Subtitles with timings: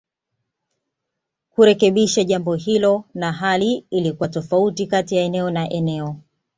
[1.49, 6.15] Kurekebisho jambo hilo na hali ilikuwa tofauti kati ya eneo na eneo